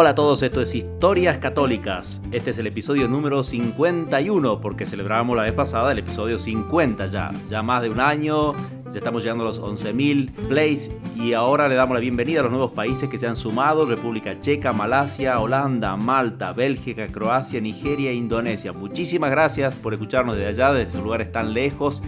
[0.00, 2.22] Hola a todos, esto es Historias Católicas.
[2.30, 7.32] Este es el episodio número 51 porque celebramos la vez pasada el episodio 50 ya.
[7.50, 8.54] Ya más de un año,
[8.92, 12.52] ya estamos llegando a los 11.000 plays y ahora le damos la bienvenida a los
[12.52, 18.14] nuevos países que se han sumado, República Checa, Malasia, Holanda, Malta, Bélgica, Croacia, Nigeria e
[18.14, 18.72] Indonesia.
[18.72, 22.04] Muchísimas gracias por escucharnos desde allá, desde lugares tan lejos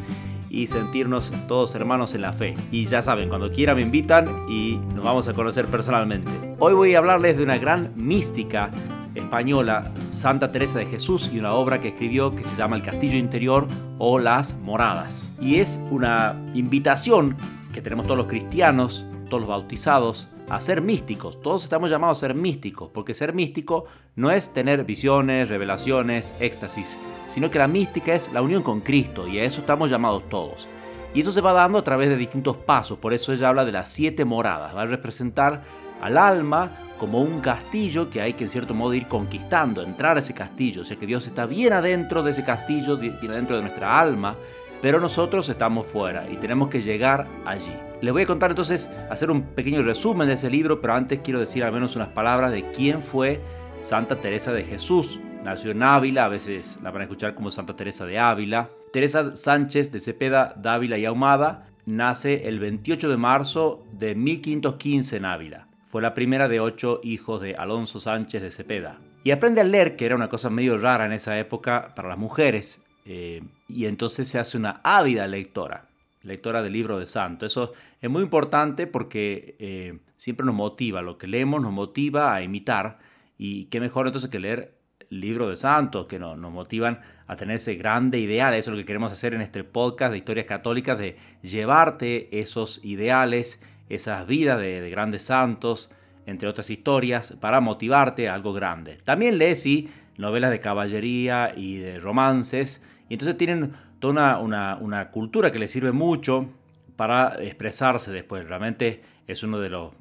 [0.50, 2.54] y sentirnos todos hermanos en la fe.
[2.70, 6.30] Y ya saben, cuando quieran me invitan y nos vamos a conocer personalmente.
[6.58, 8.70] Hoy voy a hablarles de una gran mística
[9.14, 13.16] española, Santa Teresa de Jesús, y una obra que escribió que se llama El Castillo
[13.16, 13.66] Interior
[13.98, 15.30] o Las Moradas.
[15.40, 17.36] Y es una invitación
[17.72, 21.40] que tenemos todos los cristianos, todos los bautizados, a ser místicos.
[21.40, 26.98] Todos estamos llamados a ser místicos, porque ser místico no es tener visiones, revelaciones, éxtasis,
[27.26, 30.68] sino que la mística es la unión con Cristo y a eso estamos llamados todos.
[31.14, 33.72] Y eso se va dando a través de distintos pasos, por eso ella habla de
[33.72, 35.62] las siete moradas, va a representar
[36.00, 40.20] al alma como un castillo que hay que en cierto modo ir conquistando, entrar a
[40.20, 43.62] ese castillo, o sea que Dios está bien adentro de ese castillo, bien adentro de
[43.62, 44.36] nuestra alma,
[44.82, 47.89] pero nosotros estamos fuera y tenemos que llegar allí.
[48.02, 51.38] Les voy a contar entonces, hacer un pequeño resumen de ese libro, pero antes quiero
[51.38, 53.40] decir al menos unas palabras de quién fue
[53.80, 55.20] Santa Teresa de Jesús.
[55.44, 58.70] Nació en Ávila, a veces la van a escuchar como Santa Teresa de Ávila.
[58.90, 65.24] Teresa Sánchez de Cepeda, Dávila y Ahumada nace el 28 de marzo de 1515 en
[65.26, 65.66] Ávila.
[65.90, 68.98] Fue la primera de ocho hijos de Alonso Sánchez de Cepeda.
[69.24, 72.18] Y aprende a leer, que era una cosa medio rara en esa época para las
[72.18, 72.82] mujeres.
[73.04, 75.84] Eh, y entonces se hace una ávida lectora,
[76.22, 77.46] lectora del libro de santo.
[77.46, 82.42] Eso es muy importante porque eh, siempre nos motiva, lo que leemos nos motiva a
[82.42, 82.98] imitar
[83.38, 87.74] y qué mejor entonces que leer libro de santos que nos, motivan a tener ese
[87.74, 88.54] grande ideal.
[88.54, 92.84] Eso es lo que queremos hacer en este podcast de historias católicas, de llevarte esos
[92.84, 95.90] ideales, esas vidas de, de grandes santos,
[96.26, 98.98] entre otras historias, para motivarte a algo grande.
[99.04, 105.10] También lees, sí, novelas de caballería y de romances, y entonces tienen toda una, una,
[105.10, 106.46] cultura que les sirve mucho
[106.94, 108.46] para expresarse después.
[108.46, 109.92] Realmente es uno de los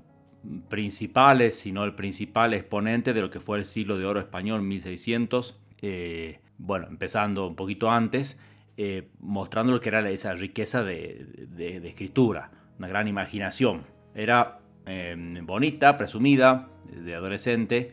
[0.69, 4.61] principales, si no el principal exponente de lo que fue el siglo de oro español,
[4.61, 5.59] 1600.
[5.81, 8.39] Eh, bueno, empezando un poquito antes,
[8.77, 13.85] eh, mostrando lo que era esa riqueza de, de, escritura, una gran imaginación.
[14.13, 17.91] Era eh, bonita, presumida, de adolescente,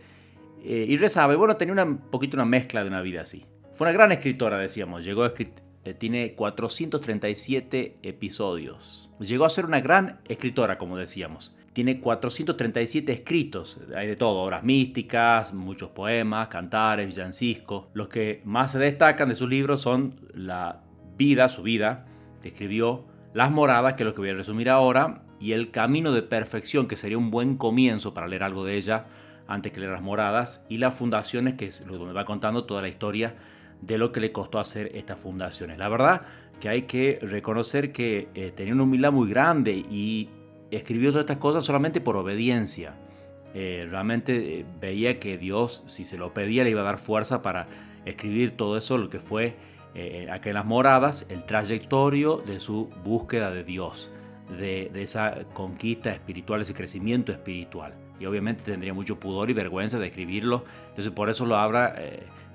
[0.63, 1.33] eh, y rezaba.
[1.33, 3.47] Y bueno, tenía un poquito una mezcla de una vida así.
[3.77, 5.05] Fue una gran escritora, decíamos.
[5.05, 9.11] Llegó a eh, tiene 437 episodios.
[9.21, 11.55] Llegó a ser una gran escritora, como decíamos.
[11.75, 17.89] Tiene 437 escritos, hay de todo, obras místicas, muchos poemas, cantares, villancicos.
[17.93, 20.81] Los que más se destacan de sus libros son la
[21.19, 22.07] vida, su vida,
[22.41, 23.05] que escribió,
[23.35, 26.89] Las Moradas, que es lo que voy a resumir ahora, y El Camino de Perfección,
[26.89, 29.05] que sería un buen comienzo para leer algo de ella
[29.47, 32.89] antes que leer Las Moradas, y Las Fundaciones, que es donde va contando toda la
[32.89, 33.35] historia
[33.81, 35.79] de lo que le costó hacer estas fundaciones.
[35.79, 36.23] La verdad
[36.61, 40.31] que hay que reconocer que eh, tenía una humildad muy grande y
[40.71, 42.95] escribió todas estas cosas solamente por obediencia.
[43.55, 47.43] Eh, realmente eh, veía que Dios, si se lo pedía, le iba a dar fuerza
[47.43, 47.69] para
[48.05, 49.57] escribir todo eso, lo que fue
[49.95, 54.11] eh, acá en las moradas, el trayectorio de su búsqueda de Dios,
[54.59, 57.95] de, esa conquista espiritual, ese crecimiento espiritual.
[58.21, 61.97] Y obviamente tendría mucho pudor y vergüenza de escribirlo, entonces por eso lo habla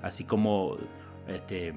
[0.02, 0.76] así como
[1.28, 1.68] este,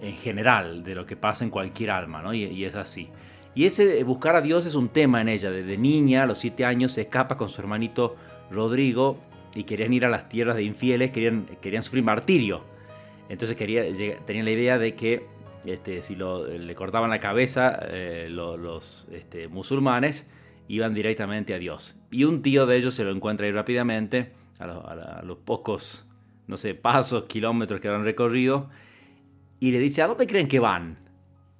[0.00, 2.34] en general de lo que pasa en cualquier alma, ¿no?
[2.34, 3.10] y, es así.
[3.54, 5.50] Y ese buscar a Dios es un tema en ella.
[5.50, 8.16] Desde niña, a los siete años, se escapa con su hermanito
[8.50, 9.18] Rodrigo
[9.54, 12.62] y querían ir a las tierras de infieles, querían, querían sufrir martirio.
[13.28, 13.82] Entonces quería,
[14.24, 15.26] tenían la idea de que
[15.64, 20.28] este, si le cortaban la cabeza eh, los, este, musulmanes,
[20.68, 21.96] iban directamente a Dios.
[22.10, 26.07] Y un tío de ellos se lo encuentra ahí rápidamente, a los pocos
[26.48, 28.68] no sé, pasos, kilómetros que han recorrido,
[29.60, 30.98] y le dice, ¿a dónde creen que van?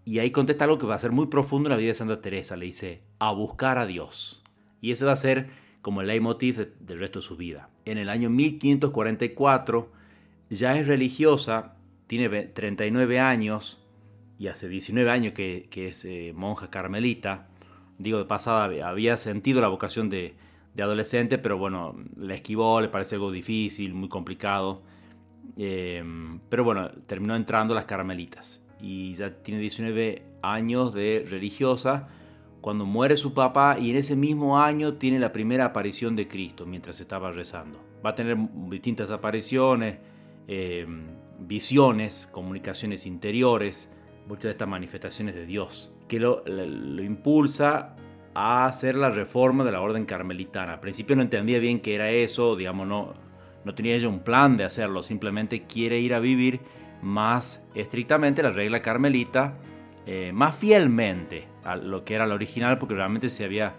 [0.05, 2.21] Y ahí contesta algo que va a ser muy profundo en la vida de Santa
[2.21, 2.57] Teresa.
[2.57, 4.43] Le dice, a buscar a Dios.
[4.81, 5.51] Y ese va a ser
[5.83, 7.69] como el leitmotiv de, del resto de su vida.
[7.85, 9.93] En el año 1544
[10.49, 11.75] ya es religiosa,
[12.07, 13.85] tiene 39 años
[14.39, 17.49] y hace 19 años que, que es eh, monja carmelita.
[17.99, 20.35] Digo, de pasada había sentido la vocación de,
[20.79, 24.83] de adolescente, pero bueno, la esquivó, le parece algo difícil, muy complicado.
[25.57, 26.05] Eh,
[26.49, 32.07] pero bueno, terminó entrando a las carmelitas y ya tiene 19 años de religiosa
[32.61, 36.65] cuando muere su papá y en ese mismo año tiene la primera aparición de Cristo
[36.65, 37.81] mientras estaba rezando.
[38.07, 38.37] Va a tener
[38.71, 39.99] distintas apariciones,
[40.47, 40.87] eh,
[41.41, 43.91] visiones, comunicaciones interiores,
[44.29, 47.97] muchas de estas manifestaciones de Dios, que lo, lo, lo impulsa
[48.39, 50.75] a hacer la reforma de la orden carmelitana.
[50.75, 53.15] Al principio no entendía bien qué era eso, digamos, no,
[53.65, 56.61] no tenía ella un plan de hacerlo, simplemente quiere ir a vivir
[57.03, 59.55] más estrictamente la regla carmelita,
[60.07, 63.75] eh, más fielmente a lo que era la original, porque realmente se había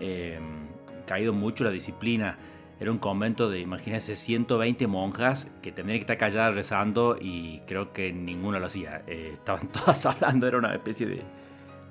[0.00, 0.38] eh,
[1.06, 2.38] caído mucho la disciplina.
[2.80, 7.92] Era un convento de, imagínense, 120 monjas que tendrían que estar calladas rezando y creo
[7.92, 9.02] que ninguna lo hacía.
[9.06, 11.22] Eh, estaban todas hablando, era una especie de,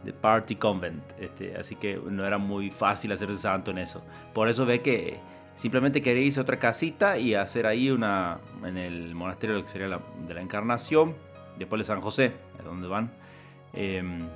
[0.03, 4.03] de party convent, este, así que no era muy fácil hacerse santo en eso.
[4.33, 5.19] Por eso ve que
[5.53, 9.87] simplemente quería irse a otra casita y hacer ahí una, en el monasterio que sería
[9.87, 11.15] de la Encarnación,
[11.57, 13.11] después de San José, a donde van.
[13.73, 14.27] Em,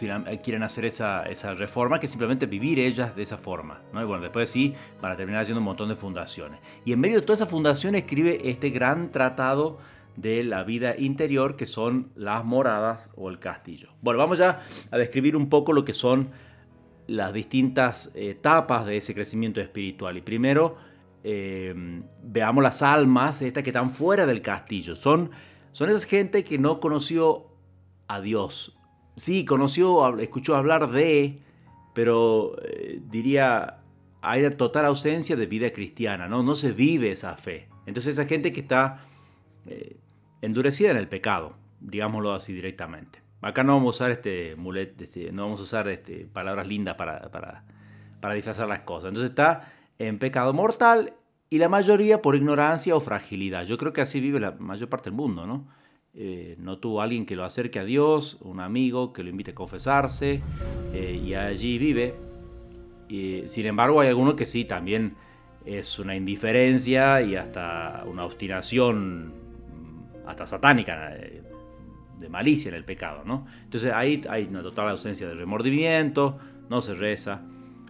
[0.00, 3.80] eh, quieren hacer esa, esa, reforma, que simplemente vivir ellas de esa forma.
[3.92, 4.02] ¿no?
[4.02, 6.60] Y bueno, después sí, van a terminar haciendo un montón de fundaciones.
[6.84, 9.78] Y en medio de todas esas fundaciones escribe este gran tratado
[10.18, 13.90] de la vida interior que son las moradas o el castillo.
[14.02, 14.60] Bueno, vamos ya
[14.90, 16.30] a describir un poco lo que son
[17.06, 20.16] las distintas etapas de ese crecimiento espiritual.
[20.16, 20.76] Y primero
[21.22, 24.96] em, veamos las almas, estas que están fuera del castillo.
[24.96, 25.30] Son,
[25.70, 27.46] son esas gente que no conoció
[28.08, 28.76] a Dios.
[29.16, 31.38] Sí, conoció, escuchó hablar de,
[31.94, 33.78] pero eh, diría,
[34.20, 36.42] hay total ausencia de vida cristiana, ¿no?
[36.42, 37.68] No se vive esa fe.
[37.86, 39.04] Entonces esa gente que está
[39.66, 39.96] eh,
[40.42, 43.20] endurecida en el pecado, digámoslo así directamente.
[43.40, 46.96] Acá no vamos a usar este mulet, este, no vamos a usar este, palabras lindas
[46.96, 47.64] para, para,
[48.20, 49.08] para disfrazar las cosas.
[49.08, 51.12] Entonces está en pecado mortal
[51.50, 53.64] y la mayoría por ignorancia o fragilidad.
[53.64, 55.68] Yo creo que así vive la mayor parte del mundo, ¿no?
[56.14, 59.54] Eh, no tuvo alguien que lo acerque a Dios, un amigo que lo invite a
[59.54, 60.42] confesarse
[60.92, 62.14] eh, y allí vive.
[63.46, 65.14] Sin embargo, hay algunos que sí, también
[65.64, 69.32] es una indiferencia y hasta una obstinación
[70.28, 71.42] hasta satánica, eh,
[72.18, 73.46] de malicia en el pecado, ¿no?
[73.64, 76.38] Entonces ahí hay una total ausencia de remordimiento,
[76.68, 77.42] no se reza.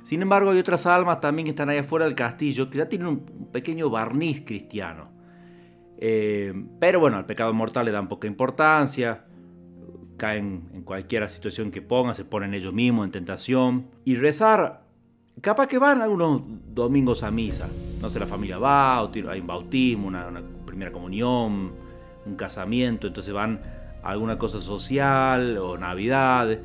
[0.04, 3.08] Sin embargo, hay otras almas también que están ahí afuera del castillo que ya tienen
[3.08, 5.10] un pequeño barniz cristiano.
[5.98, 9.24] Eh, pero bueno, al pecado mortal le dan poca importancia,
[10.16, 13.86] caen en cualquier situación que pongan, se ponen ellos mismos en tentación.
[14.04, 14.82] Y rezar,
[15.40, 16.42] capaz que van algunos
[16.72, 17.68] domingos a misa.
[18.00, 21.87] No sé, la familia va, hay un bautismo, una primera comunión,
[22.28, 23.60] un casamiento, entonces van
[24.02, 26.58] a alguna cosa social o Navidad.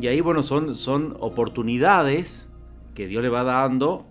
[0.00, 2.48] Y ahí, bueno, son, son oportunidades
[2.94, 4.06] que Dios le va dando,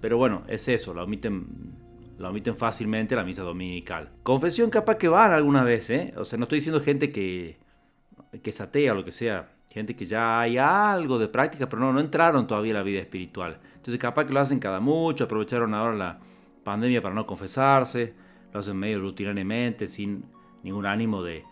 [0.00, 1.46] pero bueno, es eso, lo omiten,
[2.18, 4.10] lo omiten fácilmente la misa dominical.
[4.22, 6.14] Confesión capaz que van alguna vez, ¿eh?
[6.16, 7.58] O sea, no estoy diciendo gente que,
[8.42, 11.80] que es atea o lo que sea, gente que ya hay algo de práctica, pero
[11.80, 13.58] no, no entraron todavía en la vida espiritual.
[13.76, 16.18] Entonces capaz que lo hacen cada mucho, aprovecharon ahora la
[16.62, 18.14] pandemia para no confesarse,
[18.52, 20.24] lo hacen medio rutinariamente, sin
[20.64, 21.44] ningún ánimo de,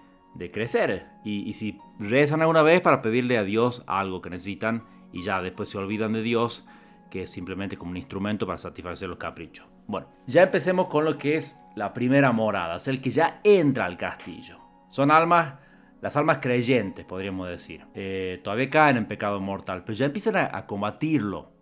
[0.51, 1.07] crecer.
[1.25, 5.69] Y, si rezan alguna vez para pedirle a Dios algo que necesitan y ya después
[5.69, 6.67] se olvidan de Dios,
[7.11, 9.67] que es simplemente como un instrumento para satisfacer los caprichos.
[9.87, 13.85] Bueno, ya empecemos con lo que es la primera morada, es el que ya entra
[13.85, 14.59] al castillo.
[14.89, 15.55] Son almas,
[16.01, 17.85] las almas creyentes, podríamos decir.
[17.95, 21.53] Eh, todavía caen en pecado mortal, pero ya empiezan a, combatirlo.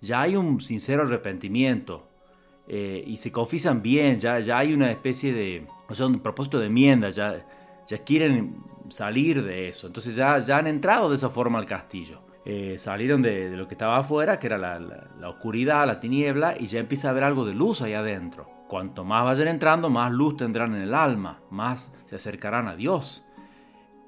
[0.00, 2.07] Ya hay un sincero arrepentimiento.
[2.70, 6.60] Eh, y se confiesan bien, ya, ya hay una especie de, o sea, un propósito
[6.60, 7.42] de enmienda, ya,
[7.86, 12.20] ya quieren salir de eso, entonces ya, ya han entrado de esa forma al castillo.
[12.44, 16.66] Eh, salieron de, lo que estaba afuera, que era la, la, oscuridad, la tiniebla, y
[16.66, 18.48] ya empieza a haber algo de luz ahí adentro.
[18.68, 23.26] Cuanto más vayan entrando, más luz tendrán en el alma, más se acercarán a Dios.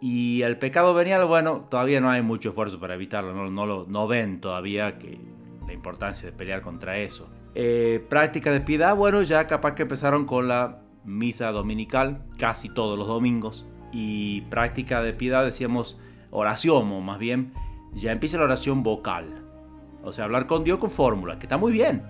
[0.02, 3.86] Y el pecado venial, bueno, todavía no hay mucho esfuerzo para evitarlo, no, no, lo,
[3.88, 5.18] no ven todavía que
[5.66, 7.28] la importancia de pelear contra eso.
[7.54, 12.98] Eh, práctica de piedad, bueno, ya capaz que empezaron con la misa dominical casi todos
[12.98, 13.66] los domingos.
[13.92, 17.52] Y práctica de piedad, decíamos oración, o más bien,
[17.92, 19.44] ya empieza la oración vocal.
[20.02, 22.02] O sea, hablar con Dios con fórmula, que está muy bien.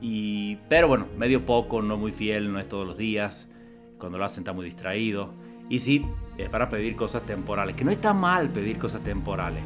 [0.00, 3.52] Y, pero bueno, medio poco, no muy fiel, no es todos los días.
[3.98, 5.34] Cuando lo hacen está muy distraído.
[5.68, 6.04] Y sí,
[6.38, 9.62] es para pedir cosas temporales, que no está mal pedir cosas temporales.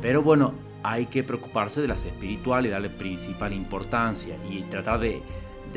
[0.00, 5.22] Pero bueno, hay que preocuparse de las espirituales y darle principal importancia y tratar de,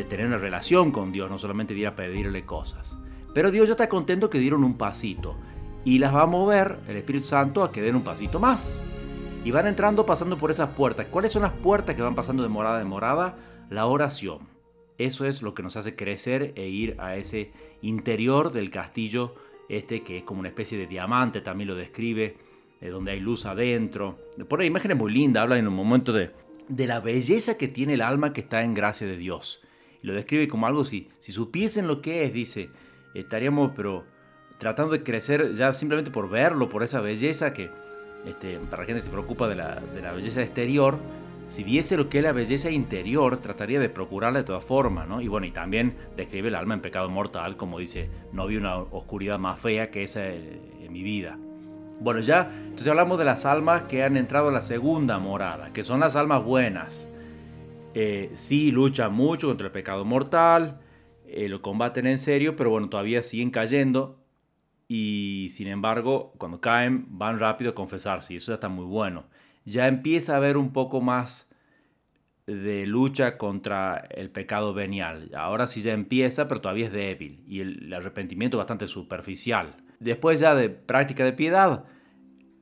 [0.09, 2.97] tener una relación con Dios, no solamente ir a pedirle cosas.
[3.33, 5.35] Pero Dios ya está contento que dieron un pasito
[5.83, 8.81] y las va a mover el Espíritu Santo a que den un pasito más.
[9.43, 11.05] Y van entrando pasando por esas puertas.
[11.11, 13.35] ¿Cuáles son las puertas que van pasando de morada en morada?
[13.69, 14.39] La oración.
[14.97, 19.35] Eso es lo que nos hace crecer e ir a ese interior del castillo,
[19.69, 22.37] este que es como una especie de diamante, también lo describe
[22.81, 24.19] eh, donde hay luz adentro.
[24.47, 26.31] Por ahí imágenes muy lindas, habla en un momento de,
[26.67, 29.63] de la belleza que tiene el alma que está en gracia de Dios.
[30.01, 32.69] Y lo describe como algo, si, si supiesen lo que es, dice,
[33.13, 34.05] estaríamos pero
[34.57, 37.69] tratando de crecer ya simplemente por verlo, por esa belleza que
[38.25, 40.97] este, para la gente se preocupa de la, de la belleza exterior,
[41.47, 45.21] si viese lo que es la belleza interior, trataría de procurarla de todas formas, ¿no?
[45.21, 48.77] Y bueno, y también describe el alma en pecado mortal, como dice, no vi una
[48.77, 51.37] oscuridad más fea que esa en mi vida.
[51.99, 55.83] Bueno, ya, entonces hablamos de las almas que han entrado a la segunda morada, que
[55.83, 57.09] son las almas buenas.
[57.93, 60.79] Eh, sí, luchan mucho contra el pecado mortal,
[61.25, 64.19] eh, lo combaten en serio, pero bueno, todavía siguen cayendo
[64.87, 69.25] y sin embargo, cuando caen, van rápido a confesarse y eso ya está muy bueno.
[69.65, 71.49] Ya empieza a haber un poco más
[72.45, 75.31] de lucha contra el pecado venial.
[75.35, 79.75] Ahora sí ya empieza, pero todavía es débil y el, arrepentimiento bastante superficial.
[80.05, 81.83] Después ya de práctica de piedad,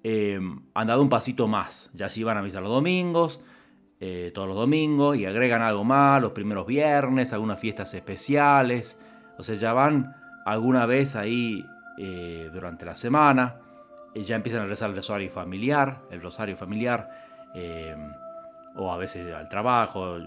[0.02, 0.40] eh,
[0.74, 1.92] han dado un pasito más.
[1.94, 3.42] Ya sí van a misa los domingos,
[4.00, 8.98] eh, todos los domingos, y agregan algo más los primeros viernes, algunas fiestas especiales.
[9.38, 11.66] O sea, ya van alguna vez ahí
[11.98, 13.60] eh, durante la semana.
[14.16, 17.10] ya empiezan a rezar el rosario familiar, el rosario familiar,
[18.78, 20.18] o a veces al trabajo,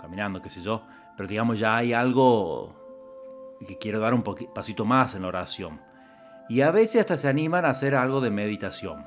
[0.00, 0.84] caminando, qué sé yo.
[1.16, 2.76] Pero digamos, ya hay algo
[3.66, 5.91] que quiero dar un pasito más en la oración
[6.52, 9.06] y a veces hasta se animan a hacer algo de meditación.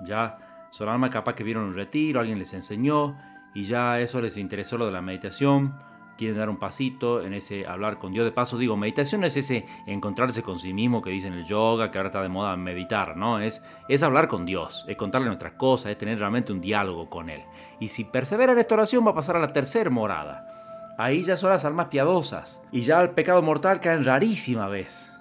[0.00, 0.38] Ya
[0.70, 3.18] son almas capaz que vieron un retiro, alguien les enseñó
[3.54, 5.74] y ya eso les interesó lo de la meditación.
[6.16, 8.24] Quieren dar un pasito en ese hablar con Dios.
[8.24, 11.90] De paso, digo, meditación no es ese encontrarse con sí mismo que dicen el yoga,
[11.90, 13.40] que ahora está de moda meditar, ¿no?
[13.40, 17.28] Es, es hablar con Dios, es contarle nuestras cosas, es tener realmente un diálogo con
[17.28, 17.42] Él.
[17.78, 20.94] Y si persevera en esta oración, va a pasar a la tercera morada.
[20.96, 22.64] Ahí ya son las almas piadosas.
[22.72, 25.12] Y ya el pecado mortal cae en rarísima vez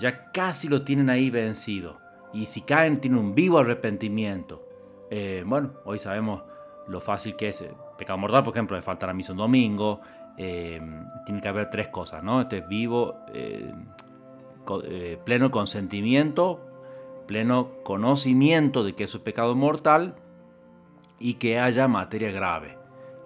[0.00, 1.98] ya casi lo tienen ahí vencido.
[2.32, 4.66] Y si caen, tienen un vivo arrepentimiento.
[5.10, 6.42] Eh, bueno, hoy sabemos
[6.86, 7.64] lo fácil que es.
[7.98, 10.00] pecado mortal, por ejemplo, de faltar a misa un domingo.
[10.36, 10.80] Eh,
[11.26, 12.40] tiene que haber tres cosas, ¿no?
[12.40, 13.72] Este es vivo, eh,
[15.24, 16.60] pleno consentimiento,
[17.26, 20.14] pleno conocimiento de que eso es pecado mortal
[21.18, 22.78] y que haya materia grave.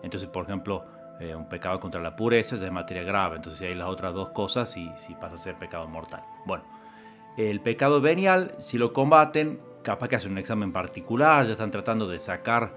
[0.02, 0.84] Entonces, por ejemplo,
[1.36, 3.36] un pecado contra la pureza es materia grave.
[3.36, 6.22] Entonces, si hay las otras dos cosas, sí, sí pasa a ser pecado mortal.
[6.44, 6.64] Bueno,
[7.36, 12.08] el pecado venial, si lo combaten, capaz que hacen un examen particular, ya están tratando
[12.08, 12.74] de sacar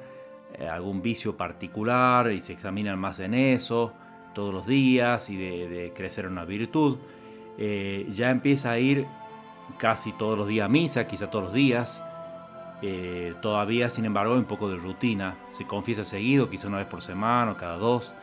[0.53, 3.94] eh, algún vicio particular y se examinan más en eso
[4.34, 6.98] todos los días y de, crecer en una virtud.
[7.58, 9.08] Eh, ya empieza a ir
[9.77, 12.03] casi todos los días a misa, quizá todos los días.
[12.81, 15.38] Eh, todavía, sin embargo, hay un poco de rutina.
[15.51, 18.13] Se confiesa seguido, quizá una vez por semana o cada dos.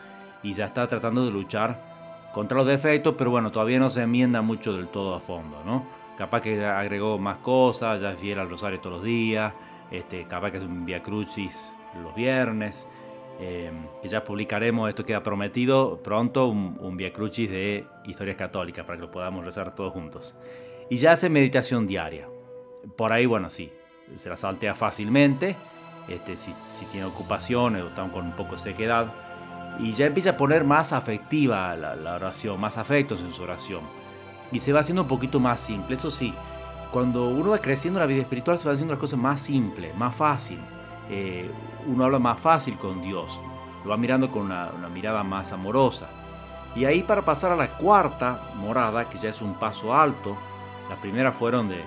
[0.43, 1.95] Y ya está tratando de luchar
[2.33, 5.87] contra los defectos, pero bueno, todavía no se enmienda mucho del todo a fondo, ¿no?
[6.19, 9.53] Capaz que agregó más cosas, ya es fiel al rosario todos los días,
[9.91, 12.89] este, capaz que es un Via Crucis los viernes,
[13.39, 13.71] eh,
[14.03, 19.03] ya publicaremos, esto queda prometido pronto, un, un Via Crucis de historias católicas para que
[19.03, 20.37] lo podamos rezar todos juntos.
[20.91, 22.29] Y ya hace meditación diaria.
[22.97, 23.73] Por ahí, bueno, sí,
[24.17, 25.57] se la saltea fácilmente,
[26.09, 26.55] este, si,
[26.93, 29.07] tiene ocupaciones o están con un poco de sequedad
[29.79, 33.83] y ya empieza a poner más afectiva la, oración, más afectos en su oración.
[34.53, 35.95] Y se va haciendo un poquito más simple.
[35.95, 36.33] Eso sí,
[36.93, 39.97] cuando uno va creciendo en la vida espiritual se va haciendo las cosas más simples,
[39.97, 40.59] más fácil.
[41.11, 41.51] Eh,
[41.87, 43.41] uno habla más fácil con Dios,
[43.83, 46.07] lo va mirando con una, mirada más amorosa.
[46.77, 50.37] Y ahí para pasar a la cuarta morada, que ya es un paso alto,
[50.89, 51.83] las primeras fueron de,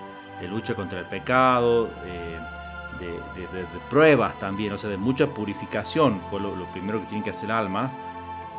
[0.47, 2.37] lucha contra el pecado, eh,
[2.99, 7.49] de, pruebas también, o sea, de mucha purificación, fue lo, primero que tiene que hacer
[7.49, 7.91] el alma.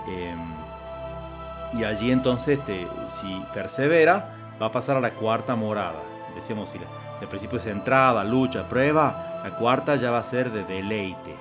[0.06, 6.02] Em, y allí entonces, este, si persevera, va a pasar a la cuarta morada.
[6.34, 10.50] Decíamos, si, si al principio es entrada, lucha, prueba, la cuarta ya va a ser
[10.50, 11.36] de deleite.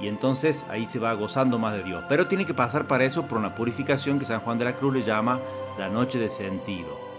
[0.00, 2.04] Y entonces ahí se va gozando más de Dios.
[2.08, 4.92] Pero tiene que pasar para eso por una purificación que San Juan de la Cruz
[4.92, 5.40] le llama
[5.78, 7.15] la noche de sentido.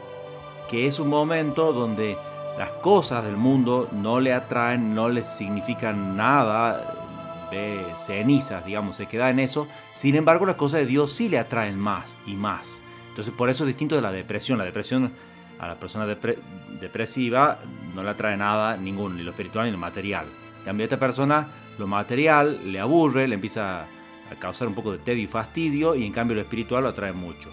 [0.70, 2.18] Que es un momento donde
[2.58, 7.06] las cosas del mundo no le atraen, no le significan nada
[7.52, 9.68] de cenizas, digamos, se queda en eso.
[9.94, 12.82] Sin embargo, las cosas de Dios sí le atraen más y más.
[13.10, 14.58] Entonces, por eso es distinto de la depresión.
[14.58, 15.12] La depresión
[15.60, 17.60] a la persona depresiva
[17.96, 20.26] no le atrae nada, ningún, ni lo espiritual ni lo material.
[20.60, 21.48] En cambio, a esta persona
[21.78, 26.06] lo material le aburre, le empieza a causar un poco de tedio y fastidio, y
[26.06, 27.50] en cambio lo espiritual lo atrae mucho.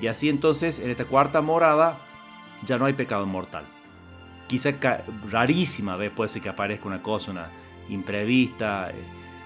[0.00, 1.98] Y así entonces, en esta cuarta morada,
[2.66, 3.64] ya no hay pecado mortal.
[4.46, 4.70] Quizá
[5.30, 7.48] rarísima vez puede ser que aparezca una cosa, una
[7.88, 8.94] imprevista, eh,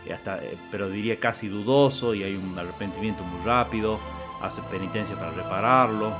[0.06, 3.98] eh, pero diría casi dudoso y hay un arrepentimiento muy rápido,
[4.42, 6.10] hace penitencia para repararlo,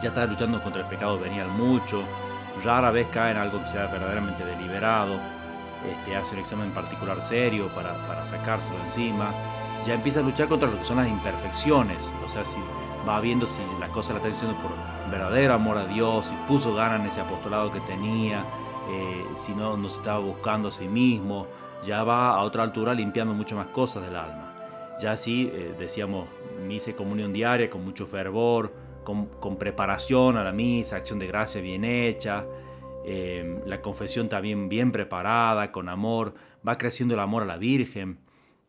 [0.00, 2.02] ya está luchando contra el pecado venial mucho,
[2.64, 5.18] rara vez cae en algo que sea verdaderamente deliberado,
[5.88, 9.30] este, hace un examen particular serio para, para sacárselo encima,
[9.86, 12.58] ya empieza a luchar contra lo que son las imperfecciones, o sea, si
[13.08, 14.70] va viendo si la cosa la está haciendo por
[15.10, 18.44] verdadero amor a Dios, si puso ganas en ese apostolado que tenía,
[18.90, 21.46] eh, si no, no se estaba buscando a sí mismo,
[21.84, 24.96] ya va a otra altura limpiando mucho más cosas del alma.
[25.00, 26.28] Ya sí, eh, decíamos,
[26.66, 28.72] misa y comunión diaria con mucho fervor,
[29.04, 32.44] con, preparación a la misa, acción de gracia bien hecha,
[33.04, 36.34] eh, la confesión también bien preparada, con amor,
[36.66, 38.18] va creciendo el amor a la Virgen.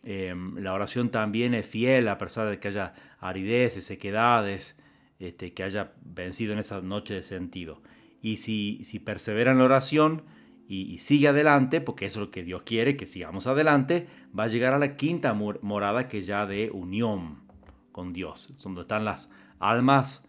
[0.04, 4.78] Eh, la oración también es fiel a pesar de que haya arideces, sequedades,
[5.20, 7.82] este, que haya vencido en esa noche de sentido.
[8.22, 10.24] Y si, si persevera en la oración,
[10.68, 14.08] y, sigue adelante, porque eso es lo que Dios quiere, que sigamos adelante,
[14.38, 17.44] va a llegar a la quinta morada que ya de unión
[17.92, 19.30] con Dios, donde están las
[19.60, 20.26] almas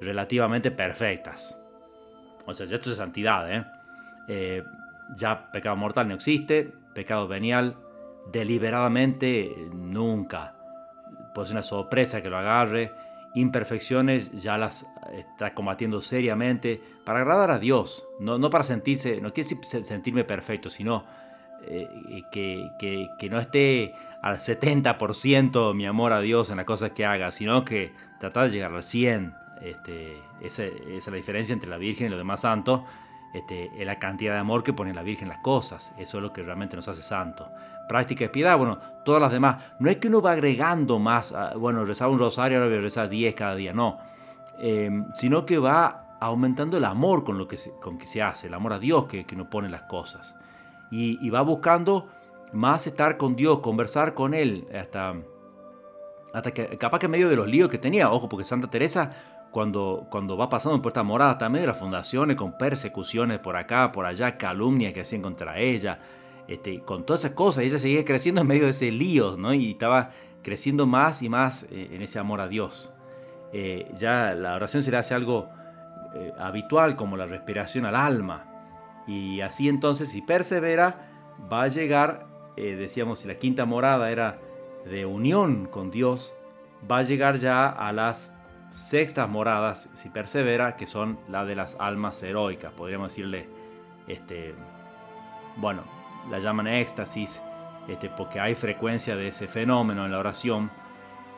[0.00, 1.60] relativamente perfectas.
[2.46, 3.64] O sea, ya esto es santidad, ¿eh?
[4.28, 4.62] ¿eh?
[5.16, 7.76] ya pecado mortal no existe, pecado venial
[8.32, 10.54] deliberadamente nunca.
[11.34, 12.92] Puede ser una sorpresa que lo agarre,
[13.34, 19.32] imperfecciones ya las está combatiendo seriamente para agradar a Dios, no, no para sentirse, no
[19.32, 19.48] quiere
[19.82, 21.04] sentirme perfecto, sino
[21.62, 22.70] eh, que,
[23.18, 27.64] que, no esté al 70% mi amor a Dios en las cosas que haga, sino
[27.64, 29.34] que tratar de llegar al 100%.
[29.60, 32.82] Este, esa, es la diferencia entre la Virgen y los demás santos.
[33.34, 35.92] Este, es la cantidad de amor que pone la Virgen en las cosas.
[35.98, 37.48] Eso es lo que realmente nos hace santos
[37.88, 39.64] práctica de piedad, bueno, todas las demás.
[39.80, 42.82] No es que uno va agregando más, ah, bueno, rezaba un rosario, ahora voy a
[42.82, 43.98] rezar 10 cada día, no.
[44.60, 48.48] Em, sino que va aumentando el amor con lo que se, con que se hace,
[48.48, 50.36] el amor a Dios que, que uno pone las cosas.
[50.90, 52.08] Y, va buscando
[52.52, 55.14] más estar con Dios, conversar con Él, hasta,
[56.32, 59.12] hasta que capaz que en medio de los líos que tenía, ojo, porque Santa Teresa
[59.50, 63.92] cuando, cuando va pasando por esta morada, también de las fundaciones, con persecuciones por acá,
[63.92, 65.98] por allá, calumnias que hacían contra ella,
[66.48, 69.52] este, con todas esas cosas, ella seguía creciendo en medio de ese lío, ¿no?
[69.52, 70.10] Y estaba
[70.42, 72.92] creciendo más y más eh, en ese amor a Dios.
[73.52, 75.48] Eh, ya la oración se le hace algo
[76.14, 78.46] eh, habitual, como la respiración al alma.
[79.06, 81.10] Y así entonces, si persevera,
[81.50, 82.26] va a llegar,
[82.56, 84.38] decíamos, si la quinta morada era
[84.84, 86.34] de unión con Dios,
[86.90, 88.37] va a llegar ya a las
[88.70, 93.48] sextas moradas, si persevera, que son la de las almas heroicas, podríamos decirle,
[94.06, 94.54] este,
[95.56, 95.82] bueno,
[96.30, 97.40] la llaman éxtasis,
[97.88, 100.70] este, porque hay frecuencia de ese fenómeno en la oración.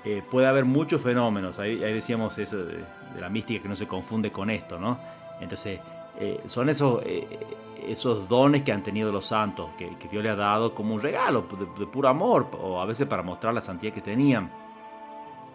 [0.05, 2.85] Eh, puede haber muchos fenómenos, ahí, decíamos eso de,
[3.19, 4.99] la mística que no se confunde con esto, ¿no?
[5.41, 5.81] Entonces,
[6.19, 7.27] eh, son esos, eh,
[7.87, 11.47] esos dones que han tenido los santos, que, Dios le ha dado como un regalo
[11.79, 14.51] de, puro amor, o a veces para mostrar la santidad que tenían,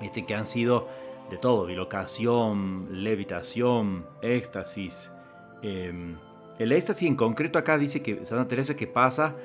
[0.01, 0.87] este, que han sido
[1.29, 5.11] de todo, bilocación, levitación, éxtasis,
[5.61, 6.17] em,
[6.57, 9.35] el éxtasis en concreto acá dice que Santa Teresa que pasa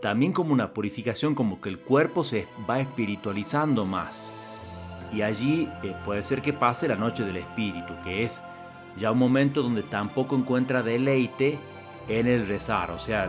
[0.00, 4.30] también como una purificación, como que el cuerpo se va espiritualizando más.
[5.12, 8.42] Y allí eh, puede ser que pase la noche del espíritu, que es
[8.96, 11.58] ya un momento donde tampoco encuentra deleite
[12.08, 12.90] en el rezar.
[12.92, 13.28] O sea,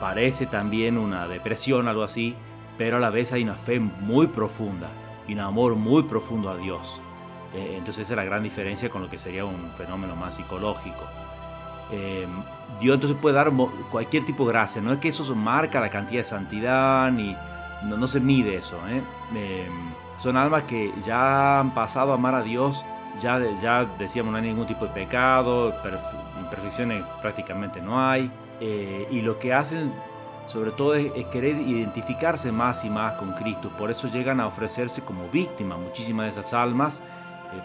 [0.00, 2.34] parece también una depresión, algo así,
[2.76, 4.90] pero a la vez hay una fe muy profunda
[5.28, 7.00] y un amor muy profundo a Dios.
[7.54, 11.04] Eh, entonces esa es la gran diferencia con lo que sería un fenómeno más psicológico.
[11.90, 12.26] Eh,
[12.80, 13.52] Dios entonces puede dar
[13.90, 14.82] cualquier tipo de gracia.
[14.82, 17.36] No es que eso marca la cantidad de santidad, ni
[17.84, 18.76] no, se mide eso.
[18.88, 19.02] ¿eh?
[19.36, 19.68] Eh,
[20.16, 22.84] son almas que ya han pasado a amar a Dios,
[23.20, 25.74] ya, ya decíamos no hay ningún tipo de pecado,
[26.40, 28.30] imperfecciones prácticamente no hay.
[28.60, 29.92] y lo que hacen
[30.46, 33.70] sobre todo es, querer identificarse más y más con Cristo.
[33.78, 37.00] Por eso llegan a ofrecerse como víctimas muchísimas de esas almas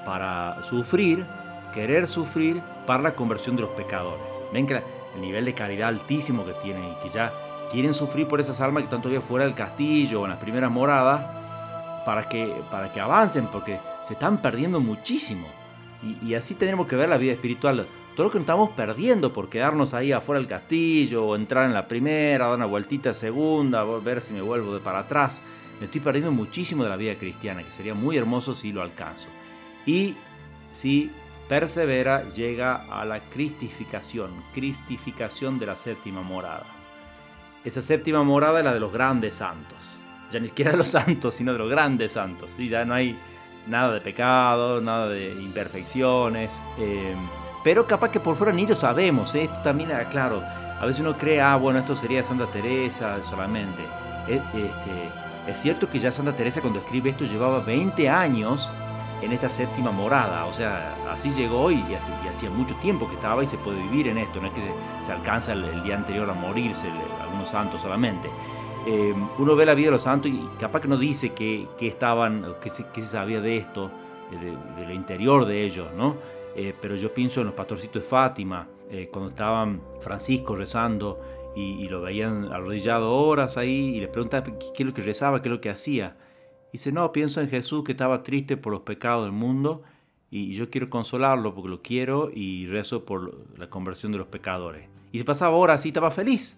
[0.06, 1.26] para sufrir
[1.74, 4.34] querer sufrir para la conversión de los pecadores.
[4.52, 4.82] Ven que
[5.16, 7.32] el nivel de caridad altísimo que tienen y que ya
[7.72, 10.72] quieren sufrir por esas almas que están todavía fuera del castillo o en las primeras
[10.72, 11.22] moradas
[12.06, 15.48] para que, para que avancen, porque se están perdiendo muchísimo.
[16.24, 17.86] Y, así tenemos que ver la vida espiritual.
[18.16, 21.88] Todo lo que estamos perdiendo por quedarnos ahí afuera del castillo, o entrar en la
[21.88, 25.42] primera, dar una vueltita segunda, ver si me vuelvo de para atrás.
[25.80, 29.30] Me estoy perdiendo muchísimo de la vida cristiana, que sería muy hermoso si lo alcanzo.
[29.86, 30.16] Y
[30.72, 31.10] si
[31.48, 36.66] persevera, llega a la cristificación, cristificación de la séptima morada.
[37.66, 40.00] Esa séptima morada es la de los grandes santos.
[40.32, 42.52] Ya ni siquiera de los santos, sino de los grandes santos.
[42.56, 42.70] ¿sí?
[42.70, 43.18] Ya no hay
[43.68, 46.62] nada de pecado, nada de imperfecciones.
[46.78, 47.16] Eh,
[47.64, 49.36] pero capaz que por fuera ni lo sabemos.
[49.36, 49.44] ¿eh?
[49.44, 50.42] Esto también, claro,
[50.80, 53.84] a veces uno cree, ah, bueno, esto sería Santa Teresa solamente.
[54.28, 58.72] Eh, este, es cierto que ya Santa Teresa cuando escribe esto llevaba 20 años
[59.22, 60.46] en esta séptima morada.
[60.46, 61.84] O sea, así llegó y,
[62.30, 64.40] hacía mucho tiempo que estaba y se puede vivir en esto.
[64.40, 64.62] No es que
[65.02, 66.88] se, alcanza el, día anterior a morirse
[67.22, 68.30] algunos santos solamente.
[68.88, 72.56] Eh, uno ve la vida de los santos y capaz que no dice que, estaban,
[72.62, 73.92] que se, se, sabía de esto,
[74.32, 76.16] de, lo interior de ellos, ¿no?
[76.56, 81.20] Eh, pero yo pienso en los pastorcitos de Fátima, eh, cuando estaban Francisco rezando
[81.56, 85.50] y, lo veían arrodillado horas ahí y les preguntaba qué, es lo que rezaba, qué
[85.50, 86.16] es lo que hacía.
[86.70, 89.84] Y dice, no, pienso en Jesús que estaba triste por los pecados del mundo
[90.32, 94.88] y yo quiero consolarlo porque lo quiero y rezo por la conversión de los pecadores.
[95.12, 96.58] Y se pasaba horas y estaba feliz.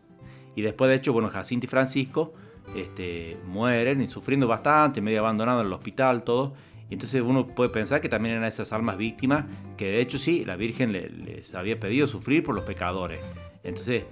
[0.56, 2.34] Y después, de hecho, bueno, Jacinto y Francisco
[2.76, 6.54] este, mueren y sufriendo bastante, medio abandonados en el hospital, todo.
[6.92, 9.46] Y entonces uno puede pensar que también eran esas almas víctimas,
[9.78, 13.22] que de hecho sí, la Virgen les había pedido sufrir por los pecadores.
[13.64, 14.04] Entonces,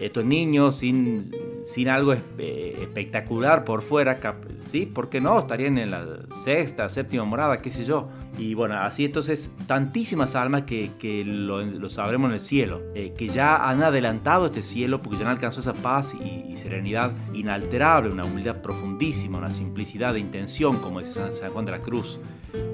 [0.00, 1.28] estos niños sin,
[1.64, 4.20] sin algo eh, espectacular por fuera,
[4.66, 4.84] ¿sí?
[4.84, 5.38] ¿Por qué no?
[5.38, 8.10] Estarían en la sexta, séptima morada, qué sé yo.
[8.36, 13.28] Y bueno, así entonces tantísimas almas que, que lo, sabremos en el cielo, eh, que
[13.28, 18.24] ya han adelantado este cielo porque ya han alcanzado esa paz y, serenidad inalterable, una
[18.24, 22.20] humildad profundísima, una simplicidad de intención, como dice San Juan de la Cruz.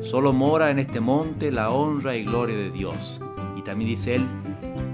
[0.03, 3.21] Solo mora en este monte la honra y gloria de Dios.
[3.57, 4.23] Y también dice él,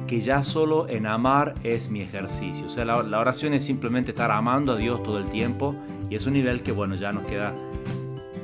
[0.07, 2.66] que ya solo en amar es mi ejercicio.
[2.66, 5.75] O sea, la, oración es simplemente estar amando a Dios todo el tiempo
[6.09, 7.55] y es un nivel que, bueno, ya nos queda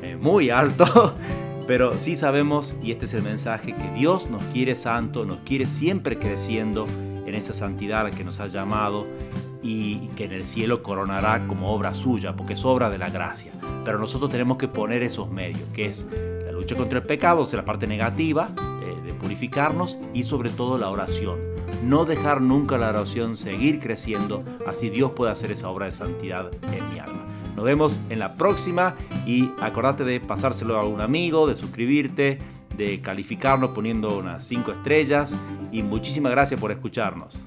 [0.03, 1.15] eh, muy alto,
[1.67, 5.67] pero sí sabemos, y este es el mensaje, que Dios nos quiere santo, nos quiere
[5.67, 6.87] siempre creciendo
[7.27, 9.07] en esa santidad a que nos ha llamado
[9.63, 13.53] y que en el cielo coronará como obra suya, porque es obra de la gracia.
[13.85, 16.07] Pero nosotros tenemos que poner esos medios, que es
[16.45, 18.51] la lucha contra el pecado, o sea, la parte negativa,
[19.33, 21.39] purificarnos y sobre todo la oración.
[21.83, 26.51] No dejar nunca la oración seguir creciendo, así Dios puede hacer esa obra de santidad
[26.71, 27.25] en mi alma.
[27.57, 28.95] Nos vemos en la próxima
[29.27, 32.41] y acordate de pasárselo a un amigo, de suscribirte,
[32.77, 35.35] de calificarnos poniendo unas 5 estrellas
[35.71, 37.47] y muchísimas gracias por escucharnos.